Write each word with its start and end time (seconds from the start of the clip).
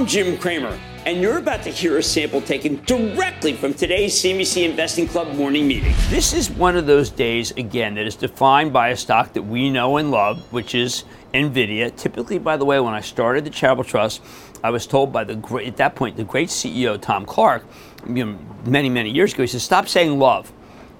I'm 0.00 0.06
Jim 0.06 0.38
Cramer, 0.38 0.80
and 1.04 1.20
you're 1.20 1.36
about 1.36 1.62
to 1.64 1.68
hear 1.68 1.98
a 1.98 2.02
sample 2.02 2.40
taken 2.40 2.82
directly 2.86 3.52
from 3.52 3.74
today's 3.74 4.14
CNBC 4.14 4.64
Investing 4.70 5.06
Club 5.06 5.36
morning 5.36 5.68
meeting. 5.68 5.92
This 6.08 6.32
is 6.32 6.50
one 6.50 6.74
of 6.74 6.86
those 6.86 7.10
days, 7.10 7.50
again, 7.50 7.96
that 7.96 8.06
is 8.06 8.16
defined 8.16 8.72
by 8.72 8.88
a 8.88 8.96
stock 8.96 9.34
that 9.34 9.42
we 9.42 9.68
know 9.68 9.98
and 9.98 10.10
love, 10.10 10.50
which 10.54 10.74
is 10.74 11.04
NVIDIA. 11.34 11.94
Typically, 11.94 12.38
by 12.38 12.56
the 12.56 12.64
way, 12.64 12.80
when 12.80 12.94
I 12.94 13.02
started 13.02 13.44
the 13.44 13.50
Charitable 13.50 13.84
Trust, 13.84 14.22
I 14.64 14.70
was 14.70 14.86
told 14.86 15.12
by 15.12 15.22
the 15.22 15.34
great, 15.34 15.68
at 15.68 15.76
that 15.76 15.96
point, 15.96 16.16
the 16.16 16.24
great 16.24 16.48
CEO, 16.48 16.98
Tom 16.98 17.26
Clark, 17.26 17.66
you 18.08 18.24
know, 18.24 18.38
many, 18.64 18.88
many 18.88 19.10
years 19.10 19.34
ago, 19.34 19.42
he 19.42 19.48
said, 19.48 19.60
stop 19.60 19.86
saying 19.86 20.18
love 20.18 20.50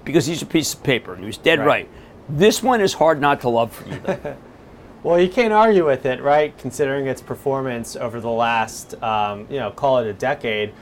because 0.05 0.27
he's 0.27 0.43
a 0.43 0.45
piece 0.45 0.75
of 0.75 0.83
paper. 0.83 1.13
And 1.13 1.21
he 1.21 1.25
was 1.25 1.39
dead 1.39 1.57
right. 1.57 1.65
right. 1.65 1.89
This 2.29 2.61
one 2.61 2.81
is 2.81 2.93
hard 2.93 3.19
not 3.19 3.41
to 3.41 3.49
love 3.49 3.73
for 3.73 3.89
you, 3.89 3.99
though. 3.99 4.37
Well, 5.03 5.19
you 5.19 5.29
can't 5.29 5.51
argue 5.51 5.85
with 5.85 6.05
it, 6.05 6.21
right? 6.21 6.55
Considering 6.57 7.07
its 7.07 7.21
performance 7.21 7.95
over 7.95 8.19
the 8.19 8.29
last, 8.29 9.01
um, 9.01 9.47
you 9.49 9.57
know, 9.57 9.71
call 9.71 9.97
it 9.97 10.07
a 10.07 10.13
decade, 10.13 10.73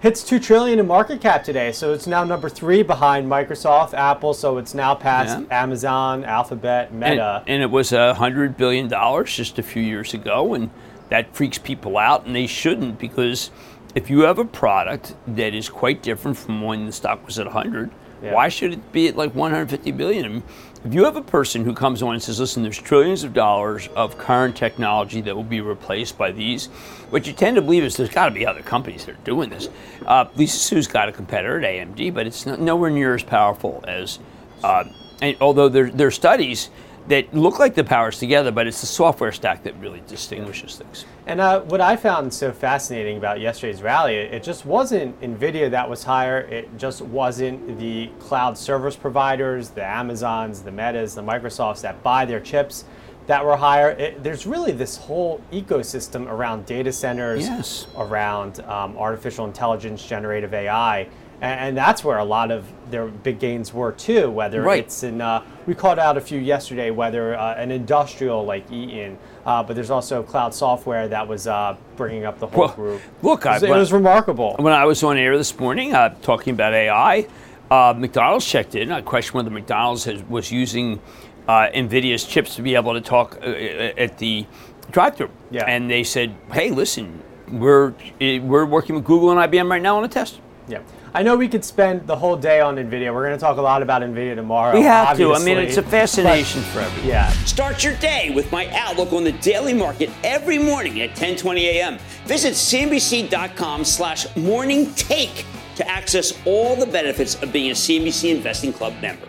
hits 0.00 0.22
two 0.22 0.38
trillion 0.38 0.78
in 0.78 0.86
market 0.86 1.20
cap 1.20 1.44
today. 1.44 1.72
So 1.72 1.92
it's 1.92 2.06
now 2.06 2.24
number 2.24 2.48
three 2.48 2.82
behind 2.82 3.30
Microsoft, 3.30 3.92
Apple. 3.92 4.32
So 4.32 4.56
it's 4.56 4.72
now 4.72 4.94
past 4.94 5.38
yeah. 5.38 5.62
Amazon, 5.62 6.24
Alphabet, 6.24 6.94
Meta. 6.94 7.42
And, 7.46 7.48
and 7.56 7.62
it 7.62 7.70
was 7.70 7.92
a 7.92 8.14
hundred 8.14 8.56
billion 8.56 8.88
dollars 8.88 9.36
just 9.36 9.58
a 9.58 9.62
few 9.62 9.82
years 9.82 10.14
ago, 10.14 10.54
and 10.54 10.70
that 11.10 11.34
freaks 11.34 11.58
people 11.58 11.98
out, 11.98 12.26
and 12.26 12.34
they 12.34 12.46
shouldn't 12.46 12.98
because 12.98 13.50
if 13.94 14.08
you 14.08 14.20
have 14.20 14.38
a 14.38 14.44
product 14.44 15.14
that 15.26 15.54
is 15.54 15.68
quite 15.68 16.02
different 16.02 16.36
from 16.36 16.62
when 16.62 16.86
the 16.86 16.92
stock 16.92 17.24
was 17.26 17.38
at 17.38 17.46
100 17.46 17.90
yeah. 18.22 18.32
why 18.32 18.48
should 18.48 18.72
it 18.72 18.92
be 18.92 19.08
at 19.08 19.16
like 19.16 19.34
150 19.34 19.90
billion 19.92 20.42
if 20.84 20.94
you 20.94 21.04
have 21.04 21.16
a 21.16 21.22
person 21.22 21.64
who 21.64 21.74
comes 21.74 22.02
on 22.02 22.14
and 22.14 22.22
says, 22.22 22.38
listen, 22.38 22.62
there's 22.62 22.78
trillions 22.78 23.24
of 23.24 23.34
dollars 23.34 23.88
of 23.96 24.16
current 24.16 24.56
technology 24.56 25.20
that 25.22 25.34
will 25.34 25.42
be 25.42 25.60
replaced 25.60 26.16
by 26.16 26.30
these, 26.30 26.66
what 27.10 27.26
you 27.26 27.32
tend 27.32 27.56
to 27.56 27.62
believe 27.62 27.82
is 27.82 27.96
there's 27.96 28.10
got 28.10 28.26
to 28.26 28.30
be 28.30 28.46
other 28.46 28.62
companies 28.62 29.04
that 29.04 29.16
are 29.16 29.24
doing 29.24 29.50
this. 29.50 29.68
Uh, 30.06 30.26
Lisa 30.36 30.58
Su's 30.58 30.86
got 30.86 31.08
a 31.08 31.12
competitor 31.12 31.58
at 31.58 31.64
AMD, 31.64 32.14
but 32.14 32.26
it's 32.26 32.46
nowhere 32.46 32.90
near 32.90 33.14
as 33.14 33.24
powerful 33.24 33.84
as, 33.88 34.20
uh, 34.62 34.84
and 35.20 35.36
although 35.40 35.68
there, 35.68 35.90
there 35.90 36.06
are 36.06 36.12
studies 36.12 36.70
that 37.08 37.32
look 37.34 37.58
like 37.58 37.74
the 37.74 37.84
powers 37.84 38.18
together, 38.18 38.52
but 38.52 38.66
it's 38.66 38.80
the 38.80 38.86
software 38.86 39.32
stack 39.32 39.62
that 39.62 39.74
really 39.80 40.02
distinguishes 40.06 40.76
things. 40.76 41.06
And 41.26 41.40
uh, 41.40 41.60
what 41.62 41.80
I 41.80 41.96
found 41.96 42.32
so 42.32 42.52
fascinating 42.52 43.16
about 43.16 43.40
yesterday's 43.40 43.82
rally, 43.82 44.16
it 44.16 44.42
just 44.42 44.66
wasn't 44.66 45.18
NVIDIA 45.20 45.70
that 45.70 45.88
was 45.88 46.04
higher. 46.04 46.40
It 46.40 46.68
just 46.78 47.00
wasn't 47.00 47.78
the 47.78 48.10
cloud 48.18 48.56
service 48.58 48.96
providers, 48.96 49.70
the 49.70 49.84
Amazons, 49.84 50.62
the 50.62 50.70
Metas, 50.70 51.14
the 51.14 51.22
Microsofts 51.22 51.80
that 51.80 52.02
buy 52.02 52.24
their 52.24 52.40
chips 52.40 52.84
that 53.26 53.44
were 53.44 53.56
higher. 53.56 53.90
It, 53.90 54.22
there's 54.22 54.46
really 54.46 54.72
this 54.72 54.96
whole 54.96 55.42
ecosystem 55.52 56.26
around 56.26 56.64
data 56.66 56.92
centers, 56.92 57.42
yes. 57.42 57.86
around 57.96 58.60
um, 58.60 58.96
artificial 58.96 59.44
intelligence, 59.46 60.04
generative 60.04 60.54
AI 60.54 61.08
and, 61.40 61.76
that's 61.76 62.02
where 62.02 62.18
a 62.18 62.24
lot 62.24 62.50
of 62.50 62.66
their 62.90 63.06
big 63.06 63.38
gains 63.38 63.72
were 63.72 63.92
too. 63.92 64.30
Whether 64.30 64.62
right. 64.62 64.84
it's 64.84 65.02
in, 65.02 65.20
uh, 65.20 65.44
we 65.66 65.74
called 65.74 65.98
out 65.98 66.16
a 66.16 66.20
few 66.20 66.38
yesterday, 66.38 66.90
whether 66.90 67.36
uh, 67.36 67.54
an 67.54 67.70
industrial 67.70 68.44
like 68.44 68.70
Eaton, 68.72 69.18
uh, 69.46 69.62
but 69.62 69.74
there's 69.74 69.90
also 69.90 70.22
cloud 70.22 70.54
software 70.54 71.08
that 71.08 71.26
was 71.26 71.46
uh, 71.46 71.76
bringing 71.96 72.24
up 72.24 72.38
the 72.38 72.46
whole 72.46 72.66
well, 72.66 72.74
group. 72.74 73.02
Look, 73.22 73.46
it 73.46 73.50
was, 73.50 73.64
I, 73.64 73.66
it 73.68 73.70
was 73.70 73.92
remarkable. 73.92 74.56
When 74.58 74.72
I 74.72 74.84
was 74.84 75.02
on 75.02 75.16
air 75.16 75.36
this 75.36 75.56
morning 75.58 75.94
uh, 75.94 76.14
talking 76.22 76.54
about 76.54 76.74
AI, 76.74 77.26
uh, 77.70 77.94
McDonald's 77.96 78.46
checked 78.46 78.74
in. 78.74 78.90
I 78.90 79.02
questioned 79.02 79.34
whether 79.34 79.50
McDonald's 79.50 80.04
has, 80.04 80.22
was 80.24 80.50
using 80.50 81.00
NVIDIA's 81.48 82.24
chips 82.24 82.56
to 82.56 82.62
be 82.62 82.74
able 82.74 82.94
to 82.94 83.00
talk 83.00 83.38
at 83.42 84.18
the 84.18 84.46
drive-through, 84.90 85.30
yeah. 85.50 85.64
and 85.64 85.90
they 85.90 86.02
said, 86.02 86.34
"Hey, 86.52 86.70
listen, 86.70 87.22
we're 87.50 87.94
we're 88.20 88.66
working 88.66 88.96
with 88.96 89.04
Google 89.04 89.30
and 89.30 89.52
IBM 89.52 89.70
right 89.70 89.82
now 89.82 89.96
on 89.96 90.04
a 90.04 90.08
test." 90.08 90.40
Yeah. 90.68 90.80
I 91.14 91.22
know 91.22 91.36
we 91.36 91.48
could 91.48 91.64
spend 91.64 92.06
the 92.06 92.16
whole 92.16 92.36
day 92.36 92.60
on 92.60 92.76
NVIDIA. 92.76 93.12
We're 93.12 93.26
going 93.26 93.36
to 93.36 93.40
talk 93.40 93.56
a 93.56 93.62
lot 93.62 93.82
about 93.82 94.02
NVIDIA 94.02 94.34
tomorrow. 94.34 94.74
We 94.74 94.82
have 94.82 95.08
obviously. 95.08 95.34
to. 95.34 95.40
I 95.40 95.44
mean, 95.44 95.58
it's 95.58 95.78
a 95.78 95.82
fascination 95.82 96.60
but, 96.60 96.68
for 96.68 96.80
everyone. 96.80 97.08
Yeah. 97.08 97.30
Start 97.44 97.82
your 97.82 97.96
day 97.96 98.30
with 98.34 98.52
my 98.52 98.68
outlook 98.68 99.12
on 99.12 99.24
the 99.24 99.32
daily 99.32 99.72
market 99.72 100.10
every 100.22 100.58
morning 100.58 101.00
at 101.00 101.16
10:20 101.16 101.60
a.m. 101.60 101.98
Visit 102.26 102.52
cnbc.com/slash 102.52 104.36
morning 104.36 104.92
take 104.94 105.46
to 105.76 105.88
access 105.88 106.34
all 106.44 106.76
the 106.76 106.86
benefits 106.86 107.40
of 107.42 107.52
being 107.52 107.70
a 107.70 107.74
CNBC 107.74 108.34
Investing 108.34 108.72
Club 108.72 108.92
member. 109.00 109.28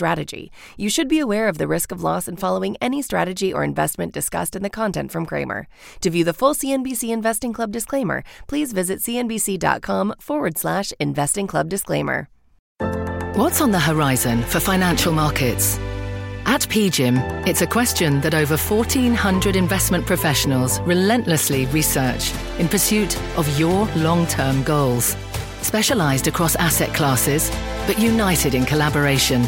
strategy. 0.01 0.51
You 0.77 0.89
should 0.89 1.07
be 1.07 1.19
aware 1.19 1.47
of 1.47 1.59
the 1.59 1.67
risk 1.67 1.91
of 1.91 2.01
loss 2.01 2.27
in 2.27 2.35
following 2.37 2.75
any 2.81 3.03
strategy 3.03 3.53
or 3.53 3.63
investment 3.63 4.13
discussed 4.13 4.55
in 4.55 4.63
the 4.63 4.77
content 4.81 5.11
from 5.11 5.27
Cramer. 5.27 5.67
To 6.01 6.09
view 6.09 6.23
the 6.23 6.33
full 6.33 6.55
CNBC 6.55 7.09
Investing 7.13 7.53
Club 7.53 7.71
disclaimer, 7.71 8.23
please 8.47 8.73
visit 8.73 8.99
cnbc.com 8.99 10.15
forward 10.19 10.57
slash 10.57 10.91
investing 10.99 11.45
club 11.45 11.69
disclaimer. 11.69 12.27
What's 13.35 13.61
on 13.61 13.71
the 13.71 13.79
horizon 13.79 14.41
for 14.41 14.59
financial 14.59 15.13
markets? 15.13 15.77
At 16.45 16.61
PGIM, 16.61 17.47
it's 17.47 17.61
a 17.61 17.67
question 17.67 18.21
that 18.21 18.33
over 18.33 18.57
1,400 18.57 19.55
investment 19.55 20.07
professionals 20.07 20.79
relentlessly 20.81 21.67
research 21.67 22.33
in 22.57 22.67
pursuit 22.67 23.15
of 23.37 23.45
your 23.59 23.85
long 23.95 24.25
term 24.25 24.63
goals. 24.63 25.15
Specialized 25.61 26.27
across 26.27 26.55
asset 26.55 26.91
classes, 26.95 27.51
but 27.85 27.99
united 27.99 28.55
in 28.55 28.65
collaboration 28.65 29.47